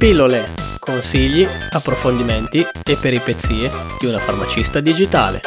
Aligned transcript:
Pillole, 0.00 0.44
consigli, 0.78 1.46
approfondimenti 1.72 2.60
e 2.60 2.96
peripezie 2.98 3.70
di 3.98 4.06
una 4.06 4.18
farmacista 4.18 4.80
digitale. 4.80 5.42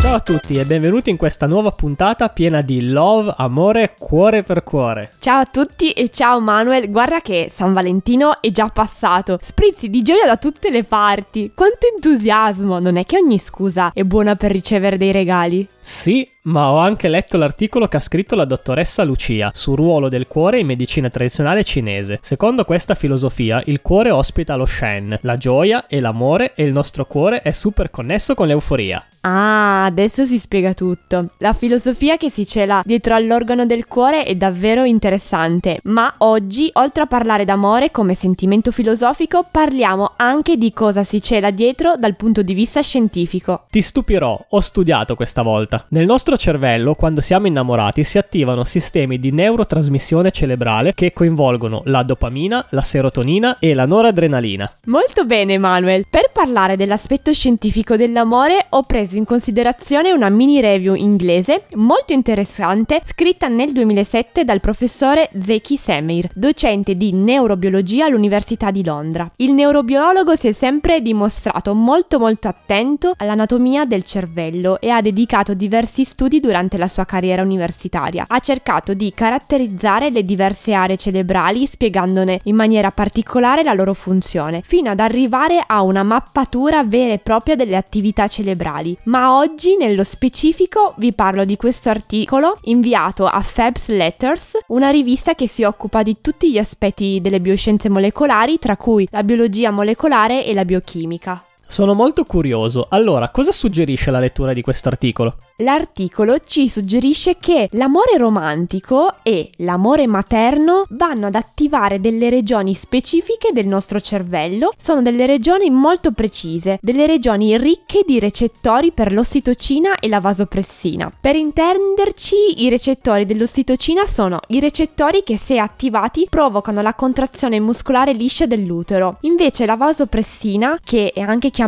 Ciao 0.00 0.14
a 0.14 0.20
tutti 0.20 0.54
e 0.54 0.64
benvenuti 0.64 1.10
in 1.10 1.18
questa 1.18 1.46
nuova 1.46 1.72
puntata 1.72 2.30
piena 2.30 2.62
di 2.62 2.88
love, 2.88 3.34
amore, 3.36 3.94
cuore 3.98 4.42
per 4.42 4.64
cuore. 4.64 5.12
Ciao 5.18 5.40
a 5.40 5.44
tutti 5.44 5.92
e 5.92 6.08
ciao 6.08 6.40
Manuel, 6.40 6.90
guarda 6.90 7.20
che 7.20 7.50
San 7.52 7.74
Valentino 7.74 8.40
è 8.40 8.50
già 8.50 8.68
passato, 8.68 9.38
sprizzi 9.38 9.90
di 9.90 10.00
gioia 10.00 10.24
da 10.24 10.38
tutte 10.38 10.70
le 10.70 10.84
parti, 10.84 11.52
quanto 11.54 11.86
entusiasmo, 11.94 12.78
non 12.78 12.96
è 12.96 13.04
che 13.04 13.18
ogni 13.18 13.38
scusa 13.38 13.90
è 13.92 14.02
buona 14.02 14.34
per 14.34 14.50
ricevere 14.50 14.96
dei 14.96 15.12
regali? 15.12 15.68
Sì, 15.78 16.26
ma 16.50 16.70
ho 16.70 16.78
anche 16.78 17.08
letto 17.08 17.36
l'articolo 17.36 17.86
che 17.86 17.96
ha 17.96 18.00
scritto 18.00 18.34
la 18.34 18.44
dottoressa 18.44 19.04
Lucia 19.04 19.52
sul 19.54 19.76
ruolo 19.76 20.08
del 20.08 20.26
cuore 20.26 20.58
in 20.58 20.66
medicina 20.66 21.08
tradizionale 21.08 21.64
cinese. 21.64 22.18
Secondo 22.20 22.64
questa 22.64 22.94
filosofia, 22.94 23.62
il 23.66 23.80
cuore 23.80 24.10
ospita 24.10 24.56
lo 24.56 24.66
Shen, 24.66 25.16
la 25.22 25.36
gioia 25.36 25.86
e 25.86 26.00
l'amore 26.00 26.54
e 26.54 26.64
il 26.64 26.72
nostro 26.72 27.06
cuore 27.06 27.40
è 27.42 27.52
super 27.52 27.90
connesso 27.90 28.34
con 28.34 28.48
l'euforia. 28.48 29.04
Ah, 29.22 29.84
adesso 29.84 30.24
si 30.24 30.38
spiega 30.38 30.72
tutto. 30.72 31.32
La 31.38 31.52
filosofia 31.52 32.16
che 32.16 32.30
si 32.30 32.46
cela 32.46 32.80
dietro 32.84 33.14
all'organo 33.14 33.66
del 33.66 33.86
cuore 33.86 34.24
è 34.24 34.34
davvero 34.34 34.84
interessante, 34.84 35.80
ma 35.84 36.14
oggi, 36.18 36.70
oltre 36.74 37.02
a 37.02 37.06
parlare 37.06 37.44
d'amore 37.44 37.90
come 37.90 38.14
sentimento 38.14 38.72
filosofico, 38.72 39.44
parliamo 39.50 40.12
anche 40.16 40.56
di 40.56 40.72
cosa 40.72 41.02
si 41.02 41.20
cela 41.20 41.50
dietro 41.50 41.96
dal 41.98 42.16
punto 42.16 42.40
di 42.42 42.54
vista 42.54 42.80
scientifico. 42.80 43.64
Ti 43.68 43.82
stupirò, 43.82 44.46
ho 44.48 44.60
studiato 44.60 45.14
questa 45.14 45.42
volta. 45.42 45.84
Nel 45.88 46.06
nostro 46.06 46.38
cervello, 46.38 46.94
quando 46.94 47.20
siamo 47.20 47.46
innamorati, 47.46 48.04
si 48.04 48.16
attivano 48.16 48.64
sistemi 48.64 49.18
di 49.18 49.32
neurotrasmissione 49.32 50.30
cerebrale 50.30 50.94
che 50.94 51.12
coinvolgono 51.12 51.82
la 51.84 52.02
dopamina, 52.02 52.64
la 52.70 52.82
serotonina 52.82 53.58
e 53.58 53.74
la 53.74 53.84
noradrenalina. 53.84 54.78
Molto 54.86 55.26
bene, 55.26 55.58
Manuel. 55.58 56.06
Per 56.08 56.30
parlare 56.32 56.76
dell'aspetto 56.76 57.34
scientifico 57.34 57.96
dell'amore 57.96 58.64
ho 58.70 58.82
preso 58.82 59.08
preso 59.10 59.16
in 59.16 59.24
considerazione 59.24 60.12
una 60.12 60.28
mini 60.28 60.60
review 60.60 60.94
inglese 60.94 61.64
molto 61.74 62.12
interessante 62.12 63.00
scritta 63.04 63.48
nel 63.48 63.72
2007 63.72 64.44
dal 64.44 64.60
professore 64.60 65.30
Zeki 65.38 65.76
Semir, 65.76 66.28
docente 66.32 66.96
di 66.96 67.12
neurobiologia 67.12 68.06
all'Università 68.06 68.70
di 68.70 68.84
Londra. 68.84 69.30
Il 69.36 69.52
neurobiologo 69.52 70.36
si 70.36 70.48
è 70.48 70.52
sempre 70.52 71.00
dimostrato 71.00 71.74
molto 71.74 72.18
molto 72.18 72.48
attento 72.48 73.14
all'anatomia 73.16 73.84
del 73.84 74.04
cervello 74.04 74.80
e 74.80 74.90
ha 74.90 75.00
dedicato 75.00 75.54
diversi 75.54 76.04
studi 76.04 76.38
durante 76.38 76.78
la 76.78 76.86
sua 76.86 77.04
carriera 77.04 77.42
universitaria. 77.42 78.24
Ha 78.28 78.38
cercato 78.38 78.94
di 78.94 79.12
caratterizzare 79.12 80.10
le 80.10 80.22
diverse 80.22 80.72
aree 80.72 80.96
cerebrali 80.96 81.66
spiegandone 81.66 82.40
in 82.44 82.54
maniera 82.54 82.90
particolare 82.90 83.62
la 83.62 83.74
loro 83.74 83.94
funzione, 83.94 84.62
fino 84.64 84.90
ad 84.90 85.00
arrivare 85.00 85.62
a 85.66 85.82
una 85.82 86.02
mappatura 86.02 86.84
vera 86.84 87.12
e 87.12 87.18
propria 87.18 87.56
delle 87.56 87.76
attività 87.76 88.28
cerebrali 88.28 88.98
ma 89.04 89.36
oggi 89.36 89.76
nello 89.76 90.04
specifico 90.04 90.94
vi 90.98 91.12
parlo 91.12 91.44
di 91.44 91.56
questo 91.56 91.88
articolo 91.88 92.58
inviato 92.62 93.26
a 93.26 93.40
Fabs 93.40 93.88
Letters, 93.88 94.58
una 94.68 94.90
rivista 94.90 95.34
che 95.34 95.48
si 95.48 95.62
occupa 95.64 96.02
di 96.02 96.18
tutti 96.20 96.50
gli 96.50 96.58
aspetti 96.58 97.20
delle 97.20 97.40
bioscienze 97.40 97.88
molecolari, 97.88 98.58
tra 98.58 98.76
cui 98.76 99.06
la 99.10 99.22
biologia 99.22 99.70
molecolare 99.70 100.44
e 100.44 100.54
la 100.54 100.64
biochimica. 100.64 101.44
Sono 101.70 101.94
molto 101.94 102.24
curioso. 102.24 102.88
Allora, 102.90 103.28
cosa 103.28 103.52
suggerisce 103.52 104.10
la 104.10 104.18
lettura 104.18 104.52
di 104.52 104.60
questo 104.60 104.88
articolo? 104.88 105.36
L'articolo 105.58 106.40
ci 106.40 106.68
suggerisce 106.68 107.36
che 107.38 107.68
l'amore 107.74 108.16
romantico 108.16 109.14
e 109.22 109.50
l'amore 109.58 110.08
materno 110.08 110.84
vanno 110.88 111.26
ad 111.28 111.36
attivare 111.36 112.00
delle 112.00 112.28
regioni 112.28 112.74
specifiche 112.74 113.52
del 113.52 113.68
nostro 113.68 114.00
cervello. 114.00 114.72
Sono 114.76 115.00
delle 115.00 115.26
regioni 115.26 115.70
molto 115.70 116.10
precise, 116.10 116.80
delle 116.82 117.06
regioni 117.06 117.56
ricche 117.56 118.02
di 118.04 118.18
recettori 118.18 118.90
per 118.90 119.12
l'ossitocina 119.12 120.00
e 120.00 120.08
la 120.08 120.18
vasopressina. 120.18 121.12
Per 121.20 121.36
intenderci, 121.36 122.64
i 122.64 122.68
recettori 122.68 123.24
dell'ossitocina 123.24 124.06
sono 124.06 124.40
i 124.48 124.58
recettori 124.58 125.22
che 125.22 125.36
se 125.36 125.58
attivati 125.58 126.26
provocano 126.28 126.82
la 126.82 126.94
contrazione 126.94 127.60
muscolare 127.60 128.12
liscia 128.12 128.46
dell'utero. 128.46 129.18
Invece 129.20 129.66
la 129.66 129.76
vasopressina, 129.76 130.76
che 130.82 131.12
è 131.14 131.20
anche 131.20 131.50
chiamata 131.50 131.58